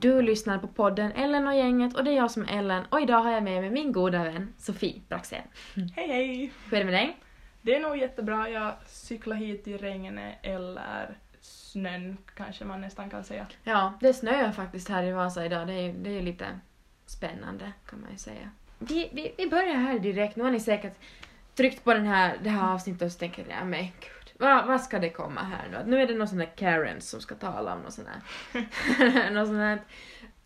[0.00, 3.00] Du lyssnar på podden Ellen och gänget och det är jag som är Ellen och
[3.00, 5.42] idag har jag med mig min goda vän Sofie Braxén.
[5.96, 6.52] Hej hej!
[6.70, 7.16] Hur är det med dig?
[7.62, 8.48] Det är nog jättebra.
[8.48, 13.46] Jag cyklar hit i regnet eller snön kanske man nästan kan säga.
[13.64, 15.66] Ja, det snöar faktiskt här i Vasa idag.
[15.66, 16.46] Det är, det är lite
[17.06, 18.50] spännande kan man ju säga.
[18.78, 20.36] Vi, vi, vi börjar här direkt.
[20.36, 20.94] Nu har ni säkert
[21.54, 23.88] tryckt på den här, det här avsnittet och så tänker ni, men
[24.38, 25.90] vad, vad ska det komma här nu?
[25.90, 29.30] Nu är det någon sån där Karen som ska tala om något sånt här.
[29.30, 29.80] något sånt här.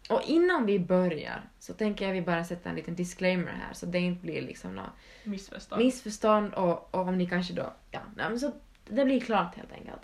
[0.08, 3.86] Och innan vi börjar så tänker jag vi bara sätta en liten disclaimer här så
[3.86, 4.90] det inte blir liksom något
[5.24, 5.82] Missförstånd.
[5.84, 8.52] missförstånd och, och om ni kanske då, ja, men så
[8.88, 10.00] det blir klart helt enkelt.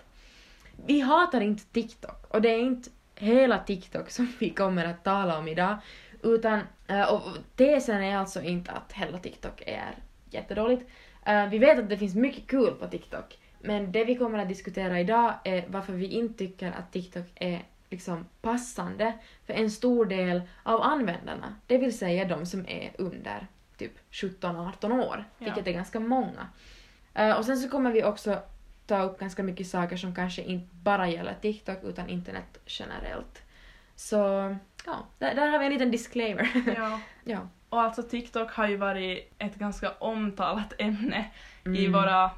[0.85, 5.37] Vi hatar inte TikTok och det är inte hela TikTok som vi kommer att tala
[5.37, 5.77] om idag
[6.23, 7.21] utan, eh, och
[7.55, 9.95] tesen är alltså inte att hela TikTok är
[10.29, 10.89] jättedåligt.
[11.25, 14.47] Eh, Vi vet att det finns mycket kul på TikTok men det vi kommer att
[14.47, 19.13] diskutera idag är varför vi inte tycker att TikTok är liksom passande
[19.45, 24.91] för en stor del av användarna, det vill säga de som är under typ 17-18
[25.07, 25.45] år, Ja.
[25.45, 26.47] vilket är ganska många.
[27.13, 28.39] Eh, och sen så kommer vi också
[28.87, 33.41] ta upp ganska mycket saker som kanske inte bara gäller TikTok utan internet generellt.
[33.95, 34.15] Så
[34.85, 36.49] ja, där, där har vi en liten disclaimer.
[36.77, 36.99] Ja.
[37.23, 37.47] ja.
[37.69, 41.25] Och alltså TikTok har ju varit ett ganska omtalat ämne
[41.65, 41.91] i Mm.
[41.91, 42.31] våra dis-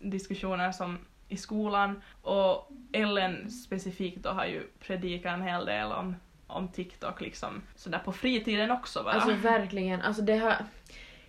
[0.00, 6.16] diskussioner som i skolan och Ellen specifikt då har ju predikat en hel del om,
[6.46, 9.14] om TikTok liksom sådär på fritiden också bara.
[9.14, 10.56] Alltså verkligen, alltså det har...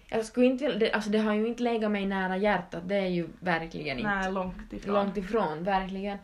[0.10, 3.08] Jag skulle inte, det, alltså det har ju inte legat mig nära hjärtat, det är
[3.08, 4.10] ju verkligen inte.
[4.10, 4.94] Nej, långt ifrån.
[4.94, 6.18] Långt ifrån, verkligen.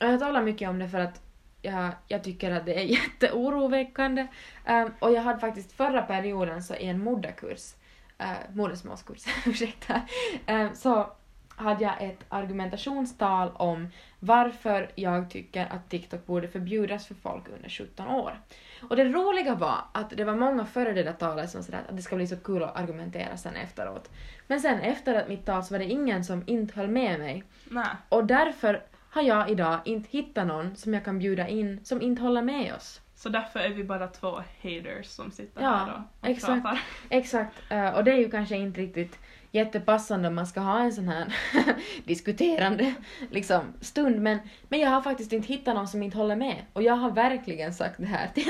[0.00, 1.22] Och jag talar mycket om det för att
[1.62, 4.26] jag, jag tycker att det är jätteoroväckande.
[4.68, 7.74] Um, och jag hade faktiskt förra perioden så i en moderkurs,
[8.20, 10.00] uh, modersmålskurs, ursäkta,
[10.48, 11.12] um, så
[11.60, 17.68] hade jag ett argumentationstal om varför jag tycker att TikTok borde förbjudas för folk under
[17.68, 18.40] 17 år.
[18.88, 21.96] Och det roliga var att det var många före det där talet som sa att
[21.96, 24.10] det ska bli så kul att argumentera sen efteråt.
[24.46, 27.44] Men sen efter att mitt tal så var det ingen som inte höll med mig.
[27.70, 27.86] Nej.
[28.08, 32.22] Och därför har jag idag inte hittat någon som jag kan bjuda in som inte
[32.22, 33.00] håller med oss.
[33.14, 36.62] Så därför är vi bara två haters som sitter Ja, här och, och exakt.
[36.62, 36.80] pratar.
[37.10, 39.18] Exakt, eh, och det är ju kanske inte riktigt
[39.50, 41.34] jättepassande om man ska ha en sån här
[42.04, 42.94] diskuterande
[43.30, 44.38] liksom, stund men,
[44.68, 47.74] men jag har faktiskt inte hittat någon som inte håller med och jag har verkligen
[47.74, 48.44] sagt det här till,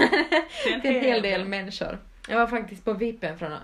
[0.83, 1.99] till en hel del människor.
[2.29, 3.63] Jag var faktiskt på vippen från att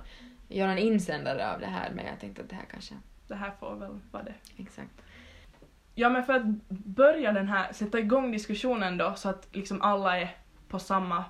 [0.48, 2.94] göra en insändare av det här men jag tänkte att det här kanske...
[3.28, 4.34] Det här får väl vara det.
[4.56, 4.90] Exakt.
[5.94, 10.18] Ja men för att börja den här, sätta igång diskussionen då så att liksom alla
[10.18, 10.36] är
[10.68, 11.24] på samma,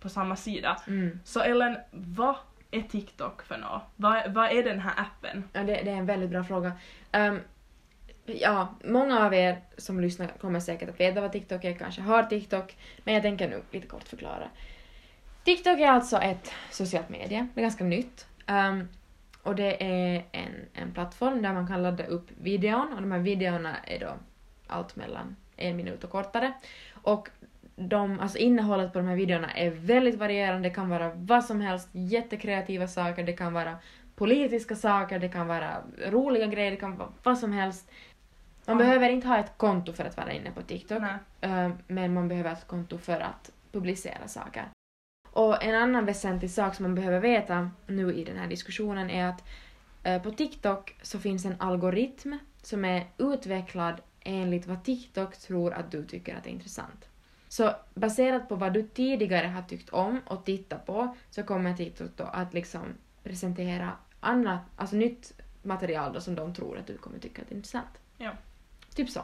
[0.00, 0.82] på samma sida.
[0.86, 1.20] Mm.
[1.24, 2.36] Så Ellen, vad
[2.72, 3.82] är TikTok för något?
[3.96, 5.44] Vad, vad är den här appen?
[5.52, 6.72] Ja, det, det är en väldigt bra fråga.
[7.12, 7.40] Um,
[8.24, 12.22] ja, många av er som lyssnar kommer säkert att veta vad TikTok är, kanske har
[12.22, 14.48] TikTok, men jag tänker nu lite kort förklara.
[15.44, 18.26] TikTok är alltså ett socialt medie, det är ganska nytt.
[18.48, 18.88] Um,
[19.42, 23.18] och det är en, en plattform där man kan ladda upp videon och de här
[23.18, 24.14] videorna är då
[24.66, 26.52] allt mellan en minut och kortare.
[27.02, 27.28] Och
[27.88, 31.60] de, alltså innehållet på de här videorna är väldigt varierande, det kan vara vad som
[31.60, 33.76] helst, jättekreativa saker, det kan vara
[34.14, 37.90] politiska saker, det kan vara roliga grejer, det kan vara vad som helst.
[38.66, 38.84] Man Ja.
[38.84, 41.14] behöver inte ha ett konto för att vara inne på TikTok, Nej.
[41.40, 44.64] eh, men man behöver ett konto för att publicera saker.
[45.30, 49.26] Och en annan väsentlig sak som man behöver veta nu i den här diskussionen är
[49.26, 49.44] att
[50.02, 55.90] eh, på TikTok så finns en algoritm som är utvecklad enligt vad TikTok tror att
[55.90, 57.08] du tycker att är intressant.
[57.52, 62.10] Så baserat på vad du tidigare har tyckt om och tittat på så kommer TikTok
[62.16, 62.82] då att liksom
[63.22, 67.54] presentera annat, alltså nytt material då som de tror att du kommer tycka att är
[67.54, 68.00] intressant.
[68.18, 68.30] Ja.
[68.94, 69.20] Typ så.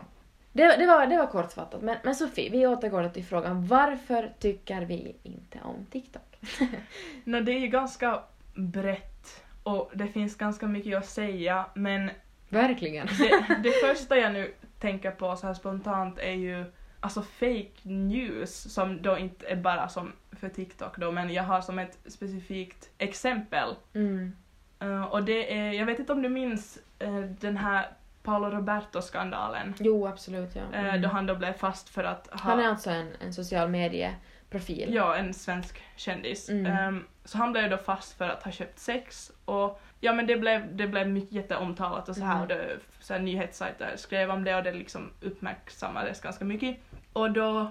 [0.53, 4.33] Det, det, var, det var kortfattat, men, men Sofie, vi återgår då till frågan varför
[4.39, 6.39] tycker vi inte om TikTok?
[7.25, 8.23] Nå, det är ju ganska
[8.55, 12.11] brett och det finns ganska mycket att säga men
[12.49, 13.07] Verkligen.
[13.07, 16.65] det, det första jag nu tänker på så här spontant är ju
[17.01, 21.61] alltså fake news som då inte är bara som för TikTok då men jag har
[21.61, 24.33] som ett specifikt exempel Mm.
[24.81, 27.87] Eh, och det är, jag vet inte om du minns eh, den här
[28.23, 30.57] Paolo Roberto-skandalen Jo, absolut.
[30.57, 30.63] Ja.
[30.73, 31.03] eh, Mm.
[31.03, 34.95] då han då blev fast för att ha Han är alltså en, en social medieprofil.
[34.95, 36.49] Ja, en svensk kändis.
[36.49, 36.67] Mm.
[36.67, 40.37] Ehm, så han blev då fast för att ha köpt sex och ja men det
[40.37, 42.43] blev, det blev mycket jätteomtalat och så här Mm.
[42.43, 46.77] och det, så här, nyhetssajter skrev om det och det liksom uppmärksammades ganska mycket.
[47.19, 47.71] Och då,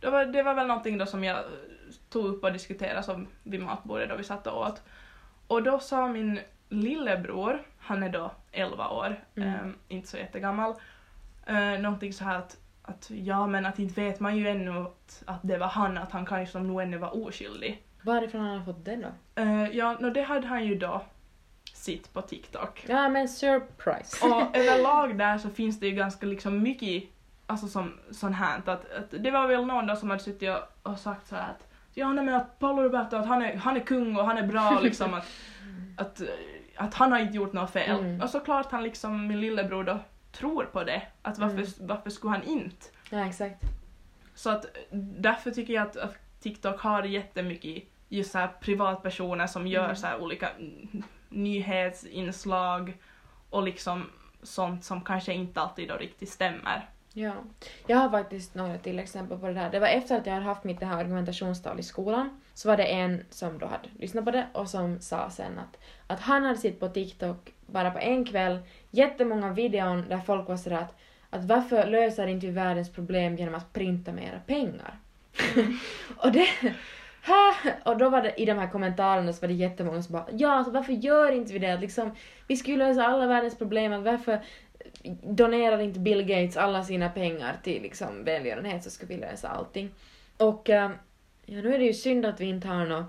[0.00, 1.44] då var, det var väl någonting då som jag
[2.08, 4.82] tog upp och diskuterade som vid matbordet då vi satt och åt.
[5.46, 9.48] Och då sa min lillebror, han är då 11 år, Mm.
[9.48, 10.74] ehm, inte så jättegammal,
[11.50, 15.22] uh, någonting så här att att ja men att inte vet man ju ännu att,
[15.26, 17.82] att det var han, att han kanske nog ännu var oskyldig.
[18.02, 19.42] Varifrån har han fått det då?
[19.42, 21.02] Uh, ja, no, det hade han ju då
[21.74, 22.84] sitt på TikTok.
[22.88, 24.26] Ja men surprise.
[24.26, 27.04] Och överlag där så finns det ju ganska liksom mycket
[27.46, 30.90] alltså som sån här att, att det var väl någon då som hade suttit och,
[30.92, 33.76] och sagt så här att ja nej men att Paolo Roberto att han är, han
[33.76, 35.26] är kung och han är bra liksom att,
[35.96, 36.22] att,
[36.76, 38.00] att han har inte gjort något fel.
[38.00, 38.20] Mm.
[38.20, 39.98] Och såklart han liksom, min lillebror då,
[40.32, 41.02] tror på det.
[41.22, 41.68] Att varför, Mm.
[41.80, 42.86] varför skulle han inte?
[43.10, 43.62] Ja exakt.
[44.34, 44.66] Så att
[45.18, 49.96] därför tycker jag att, att TikTok har jättemycket just så här privatpersoner som gör Mm.
[49.96, 50.48] så här olika
[51.28, 52.96] nyhetsinslag
[53.50, 54.10] och liksom
[54.42, 56.88] sånt som kanske inte alltid då riktigt stämmer.
[57.18, 57.32] Ja.
[57.86, 59.70] Jag har faktiskt några till exempel på det där.
[59.70, 62.76] Det var efter att jag hade haft mitt det här argumentationstal i skolan, så var
[62.76, 66.42] det en som då hade lyssnat på det och som sa sen att, att han
[66.42, 68.58] hade sett på TikTok bara på en kväll
[68.90, 70.94] jättemånga videon där folk var sådär att,
[71.30, 74.98] att varför löser inte vi världens problem genom att printa mera pengar?
[76.16, 76.46] och det...
[77.26, 77.54] Ha!
[77.84, 80.52] Och då var det i de här kommentarerna så var det jättemånga som bara ja,
[80.52, 81.76] alltså varför gör inte vi det?
[81.76, 82.14] Liksom,
[82.46, 84.40] vi skulle lösa alla världens problem, varför
[85.22, 89.90] donerar inte Bill Gates alla sina pengar till liksom välgörenhet så skulle vi lösa allting.
[90.36, 90.90] Och eh,
[91.46, 93.04] ja, nu är det ju synd att vi inte har någon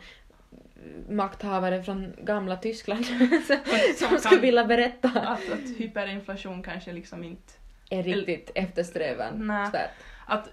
[1.10, 3.06] makthavare från gamla Tyskland
[3.98, 7.54] som kan- skulle vilja berätta Att, att hyperinflation kanske liksom inte...
[7.90, 8.64] är riktigt Nej.
[8.64, 9.92] eftersträvansvärt.
[10.26, 10.50] Att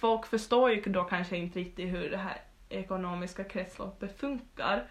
[0.00, 2.36] folk förstår ju då kanske inte riktigt hur det här
[2.68, 4.84] ekonomiska kretsloppet funkar.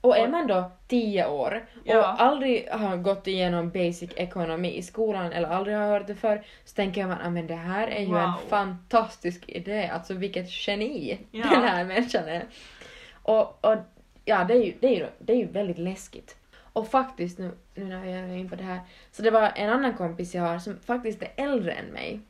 [0.00, 1.98] Och är man då tio år Ja.
[1.98, 6.44] och aldrig har gått igenom basic ekonomi i skolan eller aldrig har hört det för
[6.64, 8.34] så tänker man att men det här är ju en Wow.
[8.48, 11.46] fantastisk idé, alltså vilket geni Ja.
[11.50, 12.44] den här människan är.
[13.22, 13.76] Och, och
[14.24, 16.36] ja, det är, ju, det, är ju, det är ju väldigt läskigt.
[16.72, 18.80] Och faktiskt nu, nu när vi är in på det här,
[19.12, 22.20] så det var en annan kompis jag har som faktiskt är äldre än mig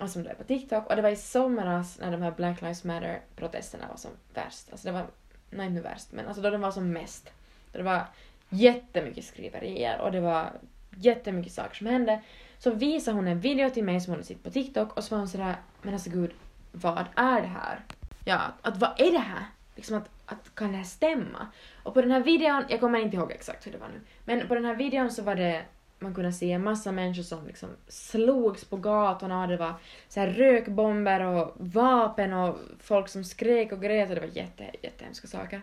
[0.00, 2.60] och som då är på TikTok och det var i somras när de här Black
[2.60, 4.68] Lives Matter-protesterna var som värst.
[4.72, 5.06] Alltså det var,
[5.50, 7.30] nej inte värst, men alltså då den var som mest.
[7.72, 8.06] Då det var
[8.48, 10.52] jättemycket skriverier och det var
[10.90, 12.20] jättemycket saker som hände.
[12.58, 15.14] Så visade hon en video till mig som hon hade sett på TikTok och så
[15.14, 16.30] var hon sådär, men alltså gud,
[16.72, 17.80] vad är det här?
[18.24, 19.44] Ja, att, att vad är det här?
[19.76, 21.46] Liksom att, att kan det här stämma?
[21.82, 24.48] Och på den här videon, jag kommer inte ihåg exakt hur det var nu, men
[24.48, 25.64] på den här videon så var det
[26.00, 29.74] man kunde se en massa människor som liksom slogs på gatorna och det var
[30.08, 34.70] så här rökbomber och vapen och folk som skrek och grät och det var jätte,
[34.82, 35.62] jättehemska saker.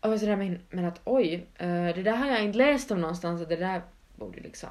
[0.00, 3.42] Och sådär men, men att oj, eh, det där har jag inte läst om någonstans
[3.42, 3.82] och det där
[4.16, 4.68] borde liksom...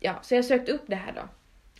[0.00, 1.22] Ja, så jag sökte upp det här då.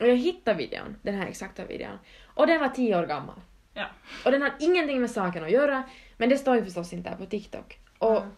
[0.05, 1.99] Och jag hittade videon, den här exakta videon.
[2.25, 3.41] Och den var tio år gammal.
[3.75, 3.87] Ja.
[4.25, 5.83] Och den har ingenting med saken att göra,
[6.17, 7.79] men det står ju förstås inte där på TikTok.
[7.99, 8.31] Och, Mm.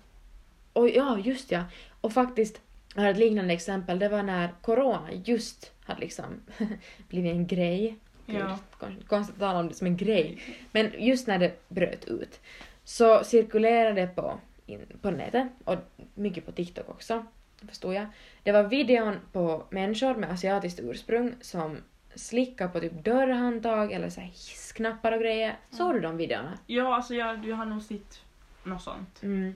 [0.73, 1.65] och ja, just ja.
[2.01, 2.61] Och faktiskt,
[3.03, 6.41] jag har ett liknande exempel, det var när corona just hade liksom
[7.09, 7.97] blivit en grej.
[8.27, 8.59] Ja.
[8.79, 10.43] kon- konstigt att tala om det som en grej.
[10.73, 12.41] Men just när det bröt ut
[12.85, 15.77] så cirkulerade det på, in, på nätet och
[16.15, 17.25] mycket på TikTok också,
[17.69, 18.07] förstod jag.
[18.43, 21.77] Det var videon på människor med asiatiskt ursprung som
[22.15, 25.57] slickar på typ dörrhandtag eller så hissknappar och grejer.
[25.71, 26.59] Såg du de videorna?
[26.67, 28.23] Ja, alltså jag, jag har nog sett
[28.65, 29.23] något sånt.
[29.23, 29.55] Mm.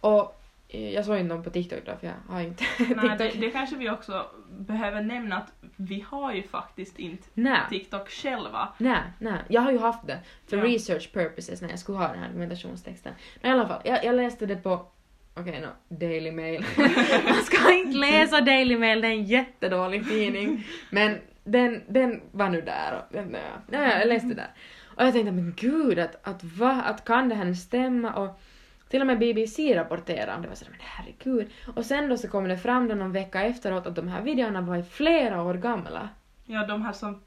[0.00, 0.39] Och
[0.72, 3.18] jag såg inte dem på TikTok då för jag har inte Nej, TikTok.
[3.18, 4.26] det, det kanske vi också
[4.58, 7.60] behöver nämna att vi har ju faktiskt inte Nej.
[7.70, 8.68] TikTok själva.
[8.78, 9.38] Nej, nej.
[9.48, 10.18] Jag har ju haft det
[10.50, 10.64] för Ja.
[10.64, 13.12] research purposes när jag skulle ha den här argumentationstexten.
[13.42, 14.86] Men i alla fall, jag, jag läste det på,
[15.34, 16.64] okej no, Daily Mail.
[17.24, 20.66] Man ska inte läsa Daily Mail, det är en jättedålig tidning.
[20.90, 23.36] Men den, den var nu där och den,
[23.70, 24.50] ja, ja, jag läste där.
[24.96, 28.12] Och jag tänkte men gud, att, att va, att kan det här stämma?
[28.14, 28.40] Och
[28.90, 30.48] till och med BBC rapporterade om det.
[30.48, 31.50] var sådär, men herregud.
[31.76, 34.60] Och sen då så kom det fram då någon vecka efteråt att de här videorna
[34.60, 36.08] var i flera år gamla.
[36.44, 37.20] Ja, de här som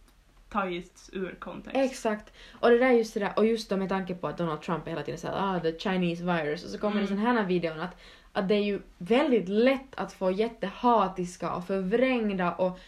[0.50, 1.78] tagits ur kontext.
[1.78, 2.34] Exakt.
[2.60, 4.62] Och det där är just det där, och just då med tanke på att Donald
[4.62, 7.04] Trump hela tiden säger ah the Chinese virus och så kommer Mm.
[7.04, 7.96] det sån här videon att,
[8.34, 12.80] att det är ju väldigt lätt att få jättehatiska och förvrängda och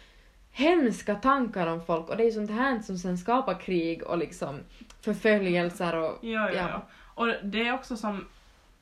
[0.52, 4.18] hemska tankar om folk och det är ju sånt här som sen skapar krig och
[4.18, 4.60] liksom
[5.02, 6.68] förföljelser och Ja, ja, Ja.
[6.70, 6.88] ja.
[7.16, 8.26] Och det är också som,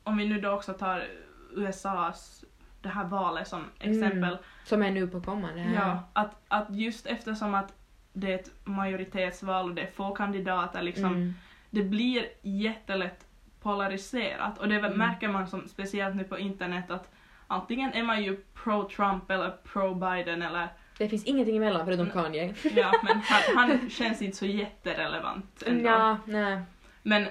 [0.04, 1.08] om vi nu då också tar
[1.56, 2.46] USAs,
[2.82, 4.24] det här valet som exempel.
[4.24, 4.38] Mm.
[4.66, 5.76] som är nu på kommande här.
[5.76, 7.74] Ja, att, att just eftersom att
[8.14, 11.34] det är ett majoritetsval och det är få kandidater liksom, Mm.
[11.70, 13.26] det blir jättelätt
[13.62, 15.08] polariserat och det väl- Mm.
[15.08, 17.12] märker man som, speciellt nu på internet att
[17.48, 20.68] antingen är man ju pro-Trump eller pro-Biden eller
[20.98, 22.24] Det finns ingenting emellan förutom Mm.
[22.24, 22.54] Kanye.
[22.76, 25.90] ja, men han, han känns inte så jätterelevant ändå.
[25.90, 26.62] ja, nej.
[27.04, 27.28] Men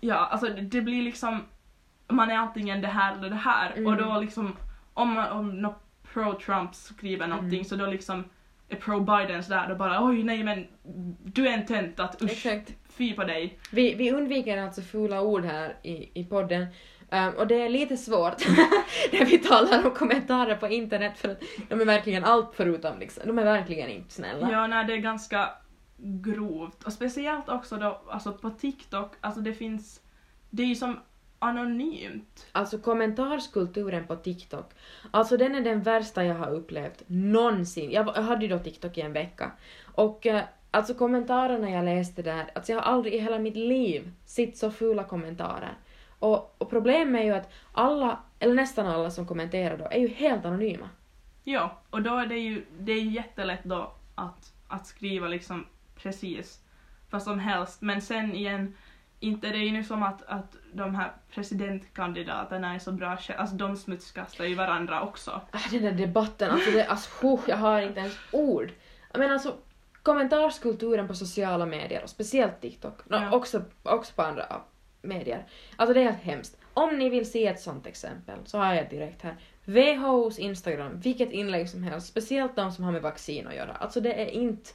[0.00, 1.44] ja, alltså det blir liksom,
[2.12, 3.86] man är antingen det här eller det här Mm.
[3.86, 4.56] och då liksom
[4.94, 7.64] om, man- om något pro-Trump skriver någonting Mm.
[7.64, 8.24] så då liksom
[8.68, 10.66] är pro-Bidens där och bara oj nej men
[11.24, 12.74] du är en tönt att usch, Exakt.
[12.90, 13.58] fy på dig.
[13.70, 16.66] Vi, vi undviker alltså fula ord här i, i podden.
[17.10, 18.46] Um, och det är lite svårt
[19.12, 23.22] när vi talar om kommentarer på internet för att de är verkligen allt förutom liksom.
[23.26, 24.52] De är verkligen inte snälla.
[24.52, 25.48] Ja, nej, det är ganska
[25.98, 26.82] grovt.
[26.84, 30.00] Och speciellt också då, alltså på TikTok, alltså det finns,
[30.50, 31.00] det är ju som
[31.42, 32.46] anonymt.
[32.52, 34.72] Alltså kommentarskulturen på TikTok,
[35.10, 37.90] alltså den är den värsta jag har upplevt någonsin.
[37.90, 39.50] Jag, hade ju då TikTok i en vecka.
[39.94, 44.12] Och eh, alltså kommentarerna jag läste där, alltså jag har aldrig i hela mitt liv
[44.24, 45.74] sett så fula kommentarer.
[46.18, 50.08] Och, och problemet är ju att alla, eller nästan alla som kommenterar då, är ju
[50.08, 50.88] helt anonyma.
[51.44, 55.66] Ja, och då är det ju, det är ju jättelätt då att, att skriva liksom
[55.96, 56.60] precis
[57.10, 58.74] vad som helst, men sen igen,
[59.22, 63.56] inte det är ju nu som att, att de här presidentkandidaterna är så bra alltså
[63.56, 65.40] de smutskastar ju varandra också.
[65.54, 68.72] Äh, den där debatten, alltså, det, alltså jag har inte ens ord.
[69.14, 69.56] Menar alltså,
[70.02, 73.32] kommentarskulturen på sociala medier, och speciellt TikTok, nå, Ja.
[73.32, 74.60] också, också på andra
[75.02, 75.46] medier.
[75.76, 76.58] Alltså det är helt hemskt.
[76.74, 79.36] Om ni vill se ett sånt exempel så har jag direkt här.
[79.64, 83.72] WHOs Instagram, vilket inlägg som helst, speciellt de som har med vaccin att göra.
[83.72, 84.70] Alltså det är inte...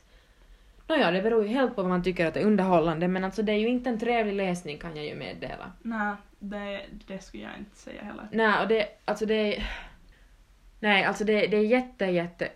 [0.87, 3.41] Nåja, det beror ju helt på vad man tycker att det är underhållande, men alltså
[3.41, 5.71] det är ju inte en trevlig läsning kan jag ju meddela.
[5.81, 8.27] Nej, det, det skulle jag inte säga heller.
[8.31, 9.69] Nej, och det, alltså det är...
[10.79, 12.47] Nej, alltså det, det är jätte, jätte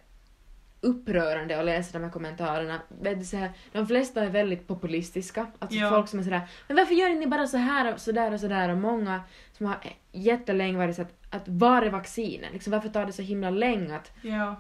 [0.82, 2.82] upprörande att läsa de här kommentarerna.
[3.26, 5.48] Så här, de flesta är väldigt populistiska.
[5.60, 5.90] Alltså Ja.
[5.90, 8.70] folk som är sådär Men varför gör ni bara så här och sådär och sådär?
[8.70, 9.22] Och många
[9.52, 9.78] som har
[10.12, 12.54] jättelänge varit så att, att var är vaccinen?
[12.54, 14.56] Liksom, varför tar det så himla länge att, Ja,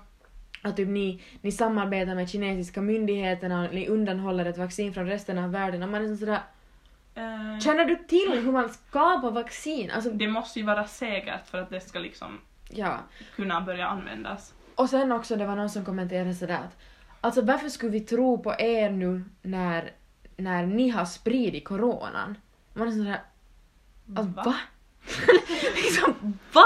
[0.61, 5.37] att typ ni, ni samarbetar med kinesiska myndigheterna och ni undanhåller ett vaccin från resten
[5.37, 5.83] av världen?
[5.83, 6.41] Och man är så sådär
[7.15, 9.91] eh, Känner du till hur man skapar vaccin?
[9.91, 12.39] Alltså, det måste ju vara säkert för att det ska liksom
[12.69, 12.99] ja.
[13.35, 14.53] kunna börja användas.
[14.75, 16.77] Och sen också, det var någon som kommenterade sådär att
[17.21, 19.91] alltså varför skulle vi tro på er nu när,
[20.37, 22.37] när ni har spridit coronan?
[22.73, 23.21] Man är sådär,
[24.15, 24.43] alltså va?
[24.43, 24.55] Va?
[25.75, 26.65] liksom va?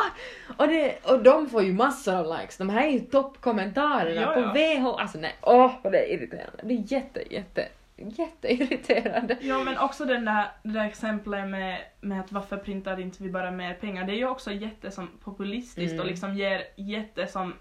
[0.58, 4.34] Och, det, och de får ju massor av likes, de här är ju toppkommentarerna Ja,
[4.34, 4.54] på ja.
[4.54, 6.60] VH, alltså nej, åh vad det är irriterande.
[6.64, 9.38] Det är jätte, jätte, jätteirriterande.
[9.42, 13.30] Ja men också den där, det där exemplet med, med att varför printar inte vi
[13.30, 16.00] bara mer pengar, det är ju också jätte som populistiskt Mm.
[16.00, 17.54] och liksom ger jätte som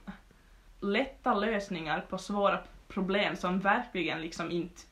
[0.80, 4.82] lätta lösningar på svåra problem som verkligen liksom inte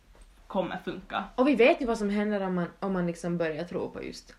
[0.47, 1.25] kommer funka.
[1.35, 4.03] Och vi vet ju vad som händer om man, om man liksom börjar tro på
[4.05, 4.35] just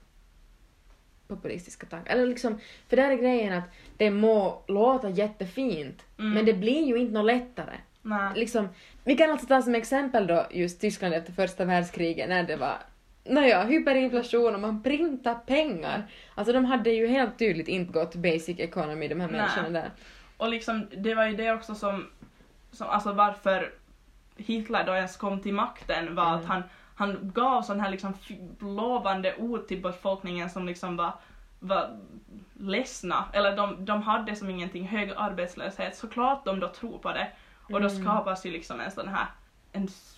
[1.35, 2.13] populistiska tankar.
[2.13, 2.59] Eller liksom,
[2.89, 3.63] för där är grejen att
[3.97, 6.31] det må låta jättefint, Mm.
[6.33, 7.75] men det blir ju inte något lättare.
[8.01, 8.31] Nej.
[8.35, 8.69] Liksom,
[9.03, 12.77] vi kan alltså ta som exempel då just Tyskland efter första världskriget när det var
[13.25, 16.03] Nåja, hyperinflation och man printar pengar.
[16.35, 19.37] Alltså de hade ju helt tydligt inte gått basic economy de här Nej.
[19.37, 19.91] människorna där.
[20.37, 22.07] Och liksom, det var ju det också som,
[22.71, 23.73] som alltså varför
[24.37, 26.39] Hitler då ens kom till makten var Mm.
[26.39, 26.63] att han,
[27.03, 28.13] han gav sån här liksom
[28.59, 31.11] lovande ord till befolkningen som liksom var,
[31.59, 31.99] var
[32.59, 37.27] ledsna, eller de, de hade som ingenting, hög arbetslöshet, såklart de då tror på det.
[37.63, 38.03] Och då Mm.
[38.03, 39.25] skapas ju liksom en sån här,
[39.71, 40.17] en s-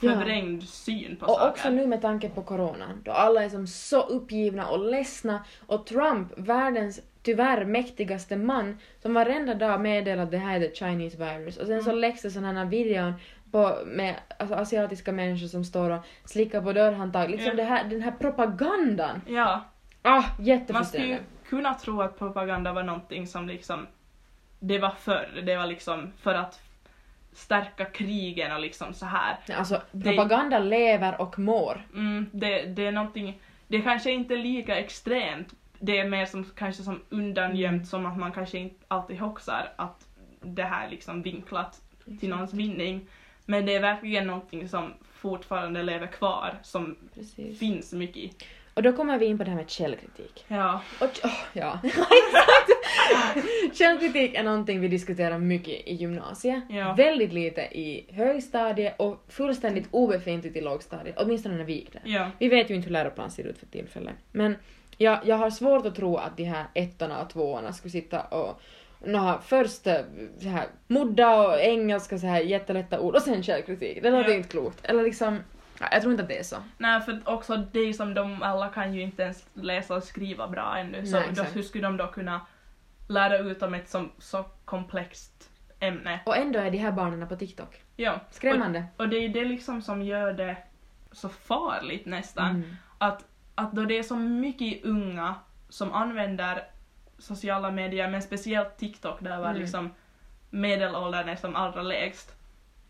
[0.00, 0.10] Ja.
[0.12, 1.50] förvrängd syn på Och saker.
[1.50, 5.86] också nu med tanke på coronan, då alla är som så uppgivna och ledsna och
[5.86, 11.16] Trump, världens tyvärr mäktigaste man, som varenda dag meddelar att det här är the Chinese
[11.16, 12.00] virus och sen så Mm.
[12.00, 13.12] läggs det sådana här videon
[13.54, 17.30] på, med alltså, asiatiska människor som står och slickar på dörrhandtag.
[17.30, 17.54] Liksom Ja.
[17.56, 19.20] det här, den här propagandan.
[19.28, 19.64] Ja,
[20.02, 20.22] Ah,
[20.72, 21.18] man skulle ju
[21.48, 23.86] kunna tro att propaganda var någonting som liksom,
[24.60, 26.60] det var förr, det var liksom för att
[27.32, 29.36] stärka krigen och liksom så här.
[29.58, 31.86] Alltså Det- propaganda lever och mår.
[31.94, 36.44] Mm, det, det är någonting, det är kanske inte lika extremt, det är mer som
[36.56, 37.84] kanske som undangömt Mm.
[37.84, 40.06] som att man kanske inte alltid hoxar att
[40.40, 41.80] det här är liksom vinklat
[42.20, 43.06] till någons vinning.
[43.46, 47.58] Men det är verkligen någonting som fortfarande lever kvar, som Precis.
[47.58, 48.32] finns mycket i.
[48.74, 50.44] Och då kommer vi in på det här med källkritik.
[50.48, 52.70] Ja, Och, oh, ja, exakt!
[53.78, 56.94] Källkritik är någonting vi diskuterar mycket i gymnasiet, Ja.
[56.94, 62.02] väldigt lite i högstadiet och fullständigt obefintligt i lågstadiet, åtminstone när vi gick där.
[62.04, 64.14] ja, Vi vet ju inte hur läroplan ser ut för tillfället.
[64.32, 64.56] Men
[64.98, 68.60] jag, jag har svårt att tro att de här ettorna och tvåorna skulle sitta och
[69.06, 69.96] nå, först eh,
[70.40, 74.02] så här, modda och engelska så här jättelätta ord och sen källkritik.
[74.02, 74.36] Det låter Ja.
[74.36, 74.84] inte klokt.
[74.84, 75.40] Eller liksom,
[75.80, 76.56] ja, jag tror inte att det är så.
[76.78, 80.76] Nej, för också det som de alla kan ju inte ens läsa och skriva bra
[80.78, 82.40] ännu, så Nej, då, hur skulle de då kunna
[83.08, 86.20] lära ut om ett som, så komplext ämne?
[86.26, 87.82] Och ändå är de här barnen på TikTok.
[87.96, 88.84] Ja, Skrämmande.
[88.96, 90.56] och, och det är det liksom som gör det
[91.12, 92.76] så farligt nästan, Mm.
[92.98, 95.34] att, att då det är så mycket unga
[95.68, 96.64] som använder
[97.24, 99.60] sociala medier, men speciellt TikTok där var Mm.
[99.60, 99.90] liksom
[100.50, 102.34] medelåldern är som allra lägst.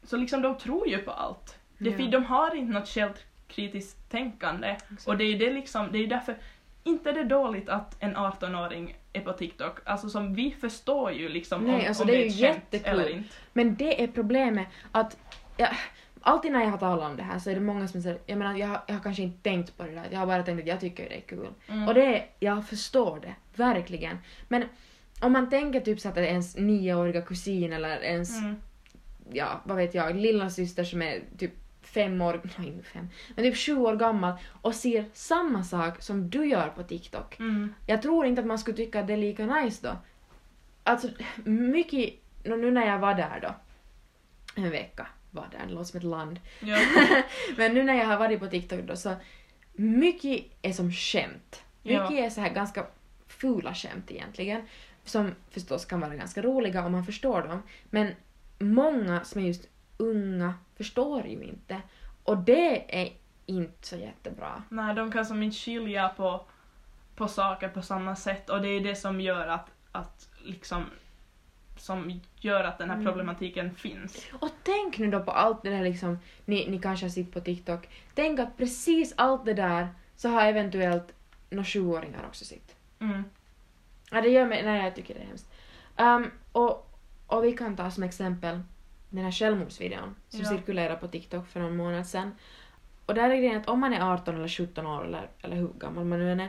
[0.02, 1.58] Så liksom de tror ju på allt.
[1.78, 2.06] Det, Ja.
[2.10, 4.76] De har inte något självkritiskt tänkande.
[5.06, 6.36] Och det är ju det liksom, det är därför,
[6.84, 9.78] inte är det dåligt att en 18-åring är på TikTok.
[9.84, 12.40] Alltså som vi förstår ju liksom Nej, om, alltså om det är är ju känt
[12.72, 12.86] jättekul.
[13.00, 13.28] eller inte.
[13.52, 15.16] Men det är problemet att
[15.56, 15.68] ja,
[16.24, 18.38] alltid när jag har talat om det här så är det många som säger, jag
[18.38, 20.60] menar jag har, jag har kanske inte tänkt på det där, jag har bara tänkt
[20.60, 21.48] att jag tycker det är kul.
[21.68, 21.88] Mm.
[21.88, 24.18] Och det jag förstår det, verkligen.
[24.48, 24.64] Men
[25.20, 28.56] om man tänker typ så att det är ens nioåriga kusin eller ens, Mm.
[29.32, 31.52] ja vad vet jag, lilla syster som är typ
[31.82, 36.30] fem år, nej inte fem, men typ sju år gammal och ser samma sak som
[36.30, 37.38] du gör på TikTok.
[37.38, 37.74] Mm.
[37.86, 39.96] Jag tror inte att man skulle tycka att det är lika nice då.
[40.82, 41.08] Alltså,
[41.50, 42.14] mycket,
[42.44, 43.54] nu när jag var där då,
[44.62, 46.40] en vecka var där, det låter som ett land.
[46.60, 46.78] Ja.
[47.56, 49.14] Men nu när jag har varit på TikTok då så,
[49.72, 51.62] mycket är som skämt.
[51.82, 52.02] Ja.
[52.02, 52.86] Mycket är så här ganska
[53.26, 54.62] fula skämt egentligen,
[55.04, 57.62] som förstås kan vara ganska roliga om man förstår dem.
[57.90, 58.14] Men
[58.58, 61.82] många som är just unga förstår ju inte.
[62.24, 63.12] Och det är
[63.46, 64.62] inte så jättebra.
[64.68, 66.46] Nej, de kan som inte skilja på,
[67.16, 70.84] på saker på samma sätt och det är det som gör att, att liksom
[71.76, 73.06] som gör att den här Mm.
[73.06, 74.26] problematiken finns.
[74.32, 77.40] Och tänk nu då på allt det där liksom, ni, ni kanske har sett på
[77.40, 77.88] TikTok.
[78.14, 81.14] Tänk att precis allt det där så har eventuellt
[81.50, 82.76] några sjuåringar också sett.
[82.98, 83.24] Mm.
[84.10, 85.50] Ja, det gör mig, nej jag tycker det är hemskt.
[85.96, 86.90] Um, och,
[87.26, 88.60] och vi kan ta som exempel
[89.10, 90.48] den här självmordsvideon som Ja.
[90.48, 92.34] cirkulerade på TikTok för någon månad sedan.
[93.06, 95.68] Och där är grejen att om man är 18 eller 17 år eller, eller hur
[95.78, 96.48] gammal man nu än är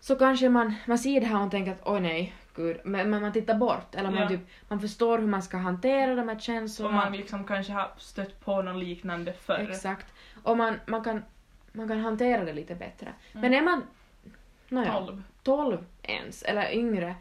[0.00, 3.22] så kanske man, man ser det här och tänker att oj nej, gud, men men
[3.22, 4.28] man tittar bort eller man, Ja.
[4.28, 6.88] typ, man förstår hur man ska hantera de här känslorna.
[6.98, 9.66] Och man liksom kanske har stött på något liknande förr.
[9.70, 10.06] Exakt.
[10.42, 11.22] Och man, man, kan,
[11.72, 13.06] man kan hantera det lite bättre.
[13.06, 13.40] Mm.
[13.42, 13.82] Men är man
[14.68, 15.22] nåja, 12.
[15.42, 17.14] 12 ens, eller yngre,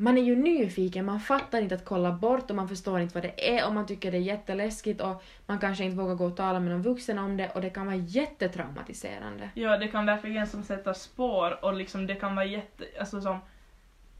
[0.00, 3.22] man är ju nyfiken, man fattar inte att kolla bort och man förstår inte vad
[3.24, 6.36] det är och man tycker det är jätteläskigt och man kanske inte vågar gå och
[6.36, 9.50] tala med någon vuxen om det och det kan vara jättetraumatiserande.
[9.54, 12.84] Ja, det kan verkligen som sätta spår och liksom det kan vara jätte...
[13.00, 13.38] Alltså som,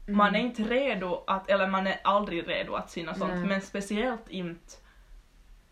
[0.09, 3.45] man är inte redo att, eller man är aldrig redo att något sånt, Nej.
[3.45, 4.73] men speciellt inte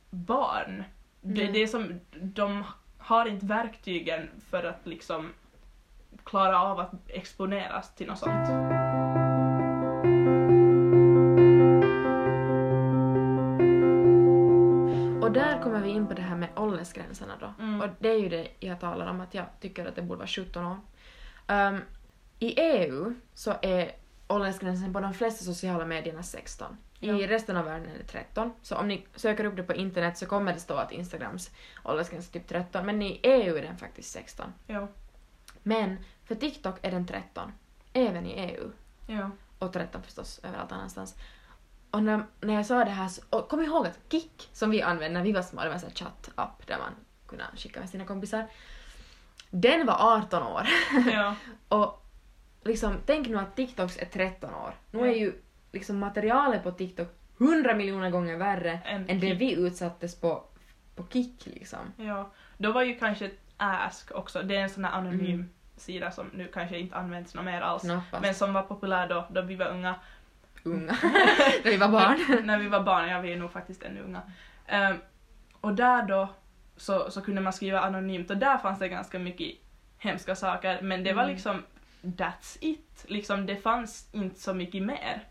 [0.10, 0.84] barn.
[1.22, 1.52] Det, Nej.
[1.54, 2.64] det är som, de
[2.98, 5.34] har inte verktygen för att liksom
[6.24, 8.50] klara av att exponeras till något sånt.
[15.24, 17.64] Och där kommer vi in på det här med åldersgränserna då.
[17.64, 17.82] Mm.
[17.82, 20.28] Och det är ju det jag talar om, att jag tycker att det borde vara
[20.28, 20.78] 17 år.
[21.48, 21.82] Ehm,
[22.40, 23.92] I EU så är
[24.28, 26.78] åldersgränsen på de flesta sociala medierna 16.
[27.00, 27.28] I Ja.
[27.28, 28.54] resten av världen är det 13.
[28.62, 31.52] Så om ni söker upp det på internet så kommer det stå att Instagrams
[31.84, 34.54] åldersgräns är typ 13, men i EU är den faktiskt 16.
[34.68, 34.88] Ja.
[35.64, 37.52] Men för TikTok är den 13,
[37.94, 38.72] även i EU.
[39.08, 39.30] Ja.
[39.60, 41.16] Och 13 förstås överallt annanstans.
[41.92, 44.82] Och när, när jag sa det här så, och kom ihåg att Kik som vi
[44.82, 46.92] använde när vi var små, det var en chatt-app där man
[47.28, 48.48] kunde skicka med sina kompisar.
[49.50, 50.68] Den var 18 år.
[51.12, 51.36] ja.
[51.78, 52.07] och
[52.68, 54.74] liksom, tänk nu att TikToks är 13 år.
[54.92, 55.34] Nu är ju
[55.72, 57.08] liksom materialet på TikTok
[57.40, 60.44] 100 miljoner gånger värre En än det vi utsattes på,
[60.96, 61.80] på Kik liksom.
[61.98, 65.50] Ja, då var ju kanske Ask också, det är en sån här anonym Mm.
[65.78, 67.82] sida som nu kanske inte används något mer alls.
[67.82, 68.22] Knappast.
[68.22, 69.96] Men som var populär då, då vi var unga.
[70.64, 70.98] Unga.
[71.64, 72.46] när vi var barn.
[72.46, 74.22] När vi var barn, ja vi är nog faktiskt ännu unga.
[74.68, 74.96] Ehm,
[75.62, 76.30] och där då
[76.78, 79.48] så, så kunde man skriva anonymt och där fanns det ganska mycket
[79.98, 81.34] hemska saker men det var Mm.
[81.36, 81.64] liksom
[82.02, 83.06] that's it.
[83.08, 85.28] Liksom det fanns inte så mycket mer.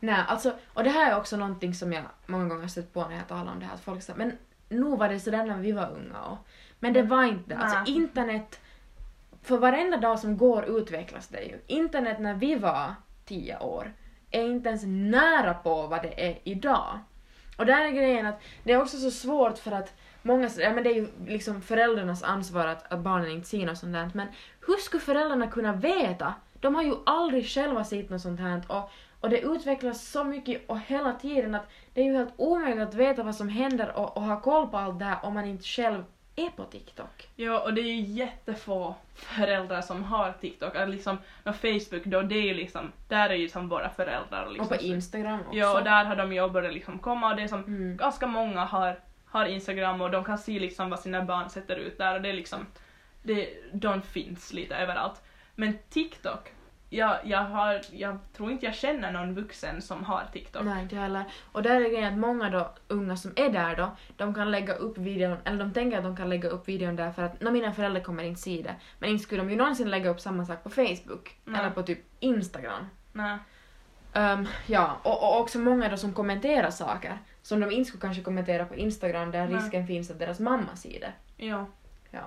[0.00, 3.16] Nej, alltså, och det här är också någonting som jag många gånger stött på när
[3.16, 5.72] jag talar om det här, att folk säger men nu var det sådär när vi
[5.72, 6.38] var unga och,
[6.78, 7.56] men det var inte det.
[7.56, 8.60] Alltså internet,
[9.42, 11.58] för varenda dag som går utvecklas det ju.
[11.66, 13.92] Internet när vi var tio år
[14.30, 16.98] är inte ens nära på vad det är idag.
[17.56, 20.84] Och där är grejen att det är också så svårt för att många ja men
[20.84, 24.28] det är ju liksom föräldrarnas ansvar att, att barnen inte ser något sånt där, men
[24.66, 26.34] hur skulle föräldrarna kunna veta?
[26.60, 30.68] De har ju aldrig själva sett något sånt här och, och det utvecklas så mycket
[30.68, 34.16] och hela tiden att det är ju helt omöjligt att veta vad som händer och,
[34.16, 36.04] och ha koll på allt det här om man inte själv
[36.36, 37.28] är på TikTok.
[37.36, 40.76] Ja, och det är ju jättefå föräldrar som har TikTok.
[40.76, 44.44] Att liksom, och Facebook då, det är ju liksom, där är ju som våra föräldrar.
[44.44, 45.56] Och, liksom, Och på Instagram också.
[45.56, 47.96] Ja, och där har de ju börjat liksom komma och det är som Mm.
[47.96, 51.98] ganska många har, har Instagram och de kan se liksom vad sina barn sätter ut
[51.98, 52.66] där och det är liksom,
[53.26, 55.22] det, de finns lite överallt.
[55.54, 56.52] Men TikTok,
[56.90, 60.64] jag, jag, har, jag tror inte jag känner någon vuxen som har TikTok.
[60.64, 61.24] Nej, inte heller.
[61.52, 64.74] Och där är grejen att många då, unga som är där då, de kan lägga
[64.74, 67.50] upp videon, eller de tänker att de kan lägga upp videon där för att nå,
[67.50, 68.74] mina föräldrar kommer inte se det.
[68.98, 71.60] Men inte skulle de ju någonsin lägga upp samma sak på Facebook Nej.
[71.60, 72.86] eller på typ Instagram.
[73.12, 73.38] Nej.
[74.12, 78.22] Ehm, ja, och, och också många då som kommenterar saker som de inte skulle kanske
[78.22, 79.56] kommentera på Instagram där Nej.
[79.56, 81.12] risken finns att deras mamma ser det.
[81.44, 81.66] Ja.
[82.10, 82.20] Ja.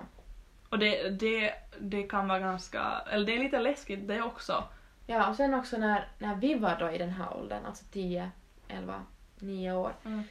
[0.70, 4.64] Och det, det, det kan vara ganska, eller det är lite läskigt det också.
[5.08, 8.32] Ja, och sen också när, när vi var då i den här åldern, alltså 10,
[8.68, 9.06] 11,
[9.40, 9.92] 9 år.
[10.06, 10.24] Mm.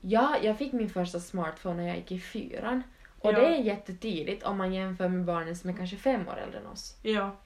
[0.00, 2.82] Ja, jag fick min första smartphone när jag gick i fyran.
[3.18, 3.38] Och Ja.
[3.40, 6.66] det är jättetidigt om man jämför med barnen som är kanske fem år äldre än
[6.66, 6.96] oss.
[7.02, 7.36] Ja.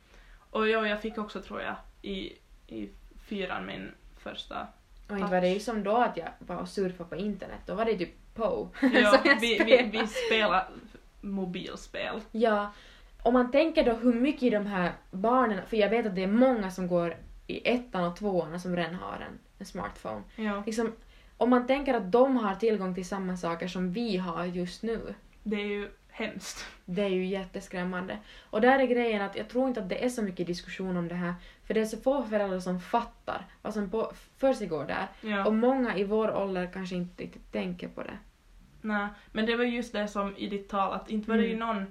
[0.50, 2.32] Och ja, jag fick också tror jag i,
[2.66, 2.88] i
[3.28, 4.66] fyran min första.
[5.08, 7.74] Och inte var det ju som då att jag var och surfade på internet, då
[7.74, 10.66] var det typ Poe Ja, vi, vi, vi spelade
[11.26, 12.20] mobilspel.
[12.32, 12.72] Ja,
[13.22, 16.26] om man tänker då hur mycket de här barnen, för jag vet att det är
[16.26, 20.22] många som går i ettan och tvåan som redan har en, en smartphone.
[20.36, 20.62] Ja.
[20.66, 20.92] Liksom,
[21.36, 25.14] om man tänker att de har tillgång till samma saker som vi har just nu,
[25.42, 26.64] Det är ju hemskt.
[26.84, 28.18] det är ju jätteskrämmande.
[28.50, 31.08] Och där är grejen att jag tror inte att det är så mycket diskussion om
[31.08, 31.34] det här,
[31.64, 33.90] för det är så få föräldrar som fattar vad som
[34.36, 35.06] försiggår där.
[35.20, 35.46] Ja.
[35.46, 38.18] Och många i vår ålder kanske inte riktigt tänker på det.
[38.88, 41.54] Nej, men det var just det som i ditt tal, att inte var det ju
[41.54, 41.66] Mm.
[41.68, 41.86] någon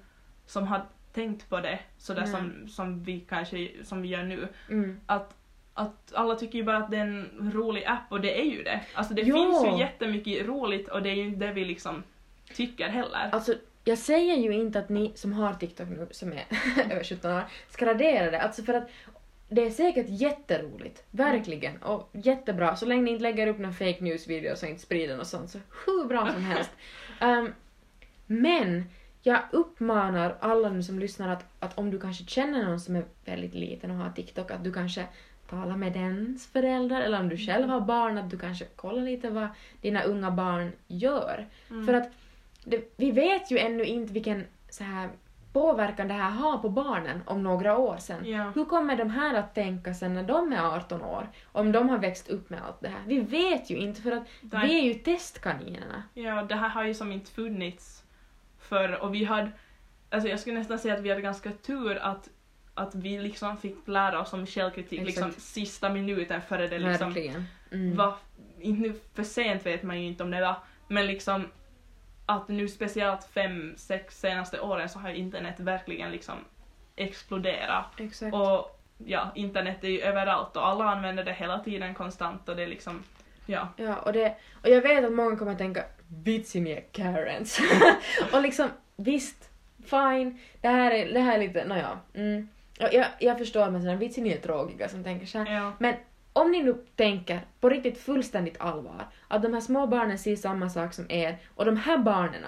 [0.45, 4.47] som hade tänkt på det sådär som, som vi kanske som vi gör nu.
[4.69, 4.99] Mm.
[5.05, 5.35] Att,
[5.73, 8.63] att alla tycker ju bara att det är en rolig app och det är ju
[8.63, 8.81] det.
[8.93, 9.35] Alltså det Jo.
[9.35, 12.03] finns ju jättemycket roligt och det är ju inte det vi liksom
[12.53, 13.29] tycker heller.
[13.31, 13.53] Alltså,
[13.83, 16.45] jag säger ju inte att ni som har TikTok nu, som är
[16.91, 18.41] över 17 år, ska radera det.
[18.41, 18.89] Alltså för att
[19.49, 22.75] det är säkert jätteroligt, verkligen, och jättebra.
[22.75, 25.59] Så länge ni inte lägger upp några fake news-videos och inte sprider något sånt, så
[25.85, 26.71] hur bra som helst.
[27.19, 27.53] Ehm,
[28.27, 28.83] men
[29.21, 33.05] jag uppmanar alla nu som lyssnar att, att om du kanske känner någon som är
[33.25, 35.05] väldigt liten och har TikTok, att du kanske
[35.49, 39.29] talar med dens föräldrar, eller om du själv har barn, att du kanske kollar lite
[39.29, 39.47] vad
[39.81, 41.47] dina unga barn gör.
[41.69, 41.85] Mm.
[41.85, 42.09] För att
[42.63, 45.09] det, vi vet ju ännu inte vilken så här
[45.55, 48.25] påverkan det här har på barnen om några år sen.
[48.25, 48.51] Ja.
[48.55, 51.29] Hur kommer de här att tänka sen när de är 18 år?
[51.51, 53.01] Om de har växt upp med allt det här.
[53.05, 54.67] Vi vet ju inte för att Nej.
[54.67, 56.03] vi är ju testkaninerna.
[56.13, 58.03] Ja, det här har ju som inte funnits
[58.59, 59.51] förr och vi hade,
[60.09, 62.29] alltså jag skulle nästan säga att vi hade ganska tur att,
[62.73, 65.07] att vi liksom fick lära oss om källkritik Exakt.
[65.07, 67.45] liksom sista minuten före det liksom Verkligen.
[67.71, 67.97] Mm.
[67.97, 68.15] var,
[68.59, 70.55] inte nu för sent vet man ju inte om det var,
[70.87, 71.45] men liksom
[72.25, 76.35] att nu speciellt fem, sex senaste åren så har internet verkligen liksom
[76.95, 77.99] exploderat.
[77.99, 78.35] Exakt.
[78.35, 82.63] Och ja, internet är ju överallt och alla använder det hela tiden konstant och det
[82.63, 83.03] är liksom,
[83.45, 83.67] ja.
[83.77, 85.83] Ja, och, det, och jag vet att många kommer att tänka
[86.67, 87.59] är Karens.
[88.33, 89.49] och liksom visst,
[89.85, 91.99] fine, det här är, det här är lite, nåja.
[92.13, 92.49] Mm.
[92.79, 93.99] Och jag, jag förstår med sådana
[94.33, 95.55] är tråkiga som tänker så här.
[95.55, 95.71] ja.
[95.79, 95.95] Men
[96.35, 100.69] om ni nu tänker på riktigt fullständigt allvar att de här små barnen ser samma
[100.69, 102.45] sak som er och de här barnen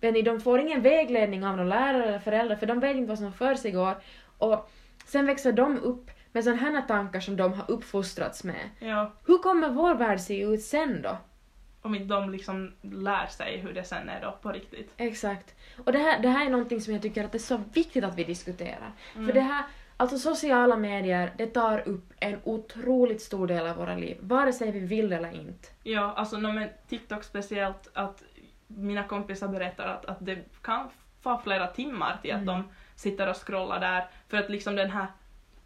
[0.00, 3.08] vet ni, de får ingen vägledning av någon lärare eller förälder för de vet inte
[3.08, 3.94] vad som försiggår
[4.38, 4.70] och
[5.04, 8.70] sen växer de upp med sådana här tankar som de har uppfostrats med.
[8.78, 9.12] ja.
[9.26, 11.18] Hur kommer vår värld se ut sen då?
[11.82, 14.92] Om inte de liksom lär sig hur det sen är då på riktigt.
[14.96, 15.54] Exakt.
[15.84, 18.04] Och det här, det här är någonting som jag tycker att det är så viktigt
[18.04, 18.92] att vi diskuterar.
[19.14, 19.26] Mm.
[19.26, 19.64] För det här,
[19.96, 24.70] alltså sociala medier, det tar upp en otroligt stor del av våra liv, vare sig
[24.72, 25.68] vi vill eller inte.
[25.82, 28.22] Ja, alltså no, men TikTok speciellt att
[28.66, 30.88] mina kompisar berättar att, att det kan
[31.20, 32.46] få flera timmar till att Mm.
[32.46, 32.64] de
[32.96, 35.06] sitter och scrollar där för att liksom den här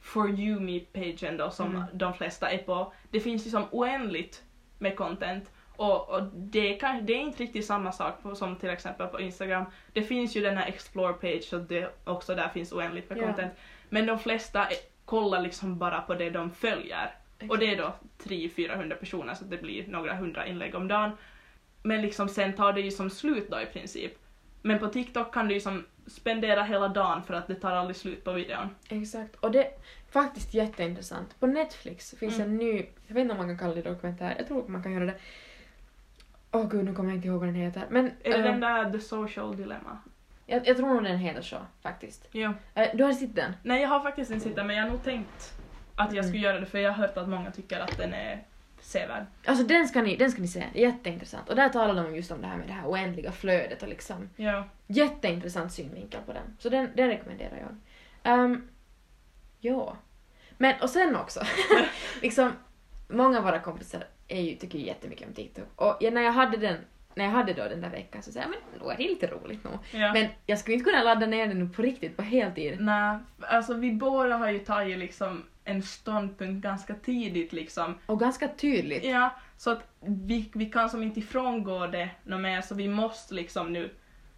[0.01, 1.83] For You Me-pagen då som Mm.
[1.93, 4.43] de flesta är på, det finns ju som oändligt
[4.79, 8.71] med content och, och det, kan, det är inte riktigt samma sak på, som till
[8.71, 9.65] exempel på Instagram.
[9.93, 13.27] Det finns ju den här Explore-page så det också där finns oändligt med Ja.
[13.27, 13.53] content.
[13.91, 14.69] Men de flesta
[15.05, 17.15] kollar liksom bara på det de följer.
[17.49, 21.11] Och det är då 300-400 personer så det blir några hundra inlägg om dagen.
[21.83, 24.13] Men liksom sen tar det ju som slut då i princip.
[24.63, 27.97] Men på TikTok kan du ju som spendera hela dagen för att det tar aldrig
[27.97, 28.69] slut på videon.
[28.89, 29.37] Exakt.
[29.37, 29.73] Och det är
[30.11, 31.41] faktiskt jätteintressant.
[31.41, 32.51] På Netflix finns Mm.
[32.51, 34.93] en ny, jag vet inte om man kan kalla det dokumentär, jag tror man kan
[34.93, 35.15] göra det.
[36.53, 37.83] Åh gud, nu kommer jag inte ihåg vad den heter.
[37.91, 39.99] Men Är det eh, den där The Social Dilemma?
[40.51, 42.29] Jag, jag tror nog den heter så, faktiskt.
[42.33, 42.55] Ja.
[42.75, 43.53] Eh, du har sett den?
[43.63, 45.55] Nej jag har faktiskt inte sett den men jag har nog tänkt
[45.97, 46.29] att jag Mm.
[46.29, 48.45] skulle göra det för jag har hört att många tycker att den är
[48.81, 49.27] sevärd.
[49.47, 51.49] Alltså den ska ni, den ska ni se, jätteintressant.
[51.49, 54.31] Och där talar de just om det här med det här oändliga flödet och liksom
[54.37, 54.65] Ja.
[54.87, 56.57] jätteintressant synvinkel på den.
[56.59, 57.59] Så den, den rekommenderar
[58.23, 58.39] jag.
[58.45, 58.69] Um,
[59.61, 59.97] ja.
[60.59, 61.41] Men och sen också,
[62.23, 62.53] liksom
[63.09, 65.69] många av våra kompisar är ju, tycker ju jättemycket om TikTok.
[65.77, 66.77] Och när jag hade den
[67.15, 69.27] när jag hade då den där veckan så sa jag men då är det lite
[69.27, 69.79] roligt nog.
[69.93, 70.13] ja.
[70.13, 72.77] Men jag skulle inte kunna ladda ner den nu på riktigt på heltid.
[72.81, 77.95] Nej, alltså vi båda har ju tagit liksom en ståndpunkt ganska tidigt liksom.
[78.07, 79.05] Och ganska tydligt.
[79.05, 83.35] Ja, så att vi, vi kan som inte ifrångå det något mer så vi måste
[83.35, 83.91] liksom nu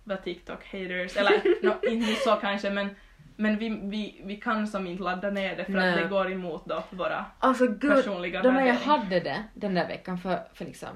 [0.05, 2.89] vara TikTok-haters, eller no, inte så kanske men
[3.37, 5.93] Men vi, vi, vi kan som inte ladda ner det för Nej.
[5.95, 8.99] att det går emot då våra Alltså gud, personliga då när jag värderingar.
[8.99, 10.89] hade det den där veckan för, för liksom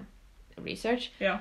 [0.57, 1.39] research, Ja.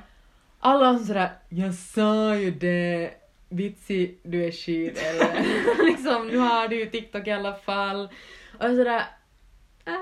[0.66, 3.12] Alla sådär “jag sa ju det,
[3.50, 8.10] vitsi du är skit” eller liksom “nu har du ju TikTok i alla fall”
[8.54, 9.02] och sådär
[9.86, 9.94] äh,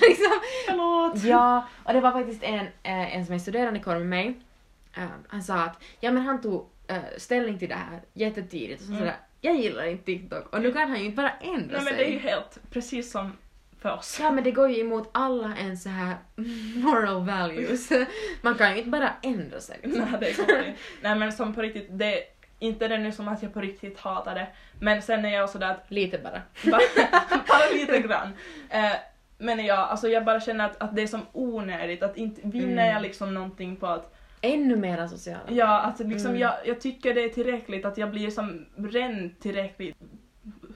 [0.08, 0.32] liksom
[0.68, 1.24] Förlåt!
[1.24, 4.34] Ja, och det var faktiskt en, eh, en som är studerandekår med mig.
[4.96, 8.86] Eh, han sa att ja men han tog eh, ställning till det här jättetidigt och
[8.86, 8.98] så Mm.
[9.00, 11.84] sådär, jag gillar inte TikTok och nu kan han ju inte bara ändra Nej men
[11.84, 11.96] sig.
[11.96, 13.32] det är ju helt precis som
[13.80, 14.18] för oss.
[14.22, 16.16] Ja men det går ju emot alla ens så här
[16.76, 17.88] moral values.
[18.42, 19.80] Man kan ju inte bara ändra sig.
[19.82, 20.04] Liksom.
[20.10, 20.74] Nej, det går inte.
[21.02, 22.22] Nej men som på riktigt, det
[22.58, 24.46] inte det nu som att jag på riktigt hatar det,
[24.80, 26.42] men sen är jag sådär att Lite bara.
[27.48, 28.28] bara, lite grann.
[28.70, 28.92] Eh,
[29.38, 32.72] men ja, alltså jag bara känner att, att det är som onödigt, att inte vinner
[32.82, 32.86] Mm.
[32.94, 35.40] jag liksom någonting på att Ännu mera sociala.
[35.48, 36.40] Ja, alltså liksom Mm.
[36.40, 39.96] jag, jag tycker det är tillräckligt att jag blir som redan tillräckligt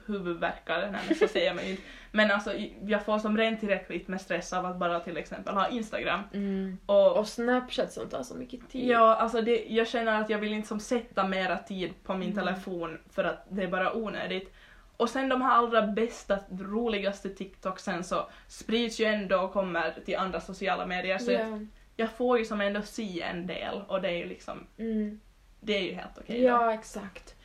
[0.05, 1.83] huvudvärkare, nej men så säger man ju inte.
[2.11, 2.53] Men alltså
[2.85, 6.21] jag får som redan tillräckligt med stress av att bara till exempel ha Instagram.
[6.33, 6.77] Mm.
[6.85, 8.87] Och Och Snapchat som tar så mycket tid.
[8.89, 12.31] ja, alltså det, jag känner att jag vill inte som sätta mera tid på min
[12.31, 12.45] Mm.
[12.45, 14.53] telefon för att det är bara onödigt.
[14.97, 20.17] Och sen de här allra bästa, roligaste TikToksen så sprids ju ändå och kommer till
[20.17, 21.59] andra sociala medier så jag, Ja.
[21.95, 25.19] jag får ju som ändå se en del och det är ju liksom, Mm.
[25.59, 26.47] det är ju helt okej då.
[26.47, 27.35] Ja, exakt.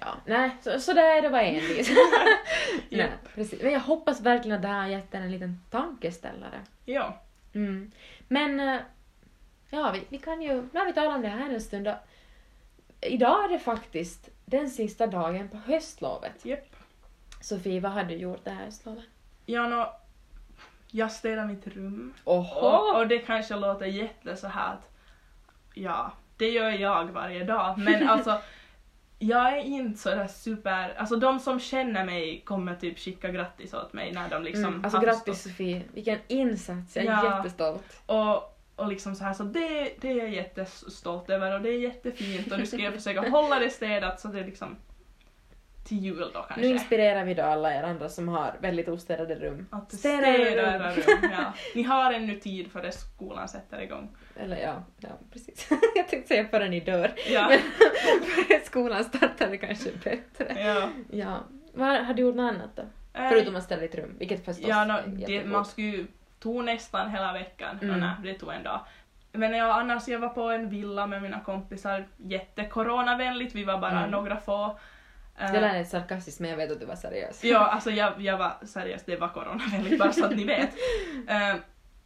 [0.00, 1.90] Ja, nej, så, så där är det var envis.
[2.88, 3.34] nej, Japp.
[3.34, 3.62] precis.
[3.62, 6.60] Men jag hoppas verkligen att det här har gett en en liten tankeställare.
[6.84, 7.20] Ja.
[7.54, 7.90] Mm.
[8.28, 8.80] Men, eh,
[9.70, 11.94] ja, vi, vi kan ju, nu har vi talat om det här en stund och
[13.00, 16.44] idag är det faktiskt den sista dagen på höstlovet.
[16.44, 16.76] Japp.
[17.40, 19.04] Sofie, vad har du gjort det här höstlovet?
[19.46, 19.96] Ja, nå,
[20.90, 22.14] jag städar mitt rum.
[22.24, 22.66] Oho!
[22.66, 24.90] Och, och det kanske låter jätte så här att,
[25.74, 27.78] ja, det gör jag varje dag.
[27.78, 28.40] Men alltså,
[29.22, 33.92] jag är inte sådär super, alltså de som känner mig kommer typ skicka grattis åt
[33.92, 35.38] mig när de liksom mm, alltså har grattis förstått.
[35.52, 37.36] Sofie, vilken insats, jag är Ja.
[37.36, 38.02] jättestolt.
[38.06, 41.78] Och, och liksom så här, så det, det är jag jättestolt över och det är
[41.78, 44.76] jättefint och nu ska jag försöka hålla det städat så det är liksom
[45.84, 46.60] till jul då kanske.
[46.60, 49.66] Nu inspirerar vi då alla er andra som har väldigt ostädade rum.
[49.70, 51.04] Att Städa era rum.
[51.22, 51.52] Ja.
[51.74, 54.16] Ni har ännu tid före skolan sätter igång.
[54.36, 55.68] Eller ja, ja precis.
[55.96, 57.12] jag tänkte säga före ni dör.
[57.30, 57.48] Ja.
[57.48, 57.58] Men
[58.20, 60.60] före skolan startar det kanske bättre.
[60.60, 60.88] ja.
[61.10, 61.38] Ja.
[61.74, 62.82] Vad har du gjort något annat då?
[63.14, 66.06] Eh, Förutom att ställa ditt rum, vilket förstås Ja, no, är det, man skulle ju
[66.38, 67.78] tog nästan hela veckan.
[67.82, 67.88] Mm.
[67.94, 68.00] Mm.
[68.00, 68.80] nej, det tog en dag.
[69.32, 73.98] Men ja, annars jag var på en villa med mina kompisar, jättecoronavänligt, vi var bara
[73.98, 74.10] Mm.
[74.10, 74.78] några få.
[75.38, 77.44] Eh, Det lät sarkastiskt men jag vet att du var seriös.
[77.44, 80.70] Ja, alltså jag, jag var seriös, det var coronavänligt bara så att ni vet.
[81.28, 81.56] Eh,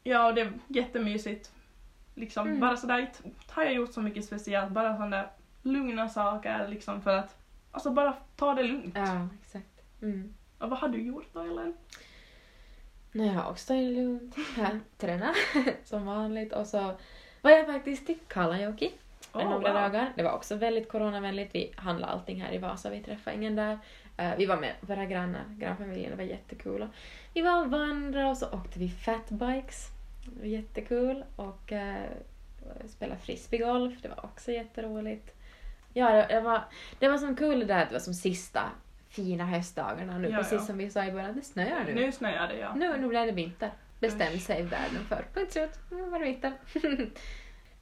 [0.02, 1.52] ja, och det är jättemysigt.
[2.14, 2.60] Liksom Mm.
[2.60, 5.24] bara sådär, inte har jag gjort så mycket speciellt, bara sådana
[5.62, 7.37] lugna saker liksom för att,
[7.72, 8.94] alltså bara ta det lugnt.
[8.96, 9.80] Ja, exakt.
[10.02, 10.34] Mm.
[10.58, 11.74] Och vad har du gjort då Ellen?
[13.12, 14.37] Nej, jag har också tagit det lugnt.
[14.58, 15.34] Jag tränade
[15.84, 16.94] som vanligt och så
[17.42, 18.92] var jag faktiskt i Kalajoki
[19.34, 19.82] Åh, några wow.
[19.82, 20.12] dagar.
[20.16, 21.54] Det var också väldigt coronavänligt.
[21.54, 23.78] Vi handlade allting här i Vasa, vi träffade ingen där.
[24.16, 26.88] Eh, vi var med våra grannar, grannfamiljen, det var jättekul.
[27.34, 29.88] Vi var och vandrade och så åkte vi fatbikes.
[30.26, 31.24] Det var jättekul.
[31.36, 35.34] Och uh, spelade frisbeegolf, det var också jätteroligt.
[35.92, 36.64] Ja, det, det var,
[36.98, 38.70] det var som kul det där att det var som sista
[39.08, 40.58] fina höstdagarna nu, Ja, precis ja.
[40.58, 41.94] som vi sa i början, det snöar nu.
[41.94, 42.74] Nu snöar det ja.
[42.74, 43.70] Nu, nu blev det vinter.
[44.00, 45.24] Bestämde sig världen för.
[45.34, 45.70] Punkt slut.
[45.90, 46.52] Nu var det vinter.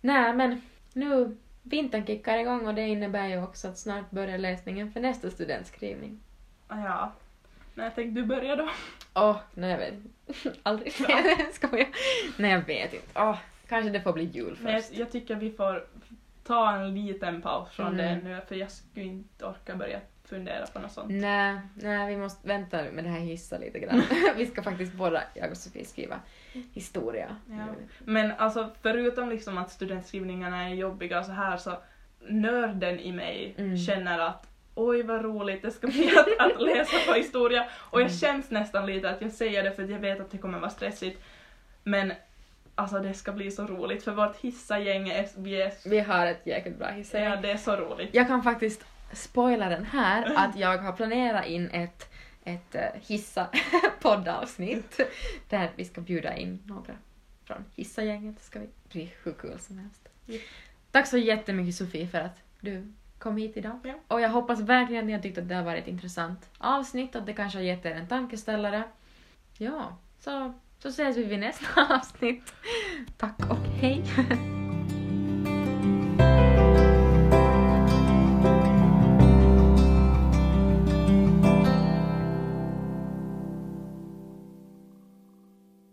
[0.00, 0.62] Nej, men
[0.92, 5.30] nu vintern kickar igång och det innebär ju också att snart börjar läsningen för nästa
[5.30, 6.20] studentskrivning.
[6.68, 7.12] Ah, Ja.
[7.74, 8.68] Men jag tänkte du börjar då.
[9.14, 9.94] Åh, nej jag vet
[10.62, 10.92] Aldrig.
[11.52, 11.88] Skojar.
[12.36, 13.06] Nej, jag vet inte.
[13.14, 14.98] Åh, kanske det får bli jul Men jag, först.
[14.98, 15.84] jag tycker vi får
[16.46, 17.96] ta en liten paus från Mm.
[18.24, 20.00] det nu för jag skulle inte orka börja
[20.34, 21.10] fundera på något sånt.
[21.10, 24.02] Nej, nej, vi måste vänta med det här hissa lite grann.
[24.36, 26.20] vi ska faktiskt båda, jag och Sofie, skriva
[26.72, 27.36] historia.
[27.50, 27.66] Ja.
[27.98, 31.78] Men alltså förutom liksom att studentskrivningarna är jobbiga och så här så
[32.28, 33.76] nörden i mig Mm.
[33.76, 38.06] känner att oj vad roligt det ska bli att, att läsa på historia och jag
[38.06, 38.18] Mm.
[38.18, 40.70] känns nästan lite att jag säger det för att jag vet att det kommer vara
[40.70, 41.20] stressigt
[41.84, 42.12] men
[42.74, 46.46] alltså det ska bli så roligt för vårt hissagäng är, vi är, Vi har ett
[46.46, 47.30] jäkligt bra hissagäng.
[47.30, 48.10] ja, det är så roligt.
[48.12, 52.12] Jag kan faktiskt spoila den här att jag har planerat in ett,
[52.44, 53.48] ett uh, hissa
[54.00, 55.00] poddavsnitt
[55.48, 56.94] där vi ska bjuda in några
[57.44, 58.36] från hissagänget.
[58.36, 60.08] Det ska bli hur kul som helst.
[60.90, 63.78] Tack så jättemycket Sofie för att du kom hit idag.
[63.84, 63.94] Ja.
[64.08, 67.14] Och jag hoppas verkligen att ni har tyckt att det har varit ett intressant avsnitt
[67.14, 68.82] och att det kanske har gett er en tankeställare.
[69.58, 72.54] Ja, så, så ses vi vid nästa avsnitt.
[73.16, 74.04] Tack och hej!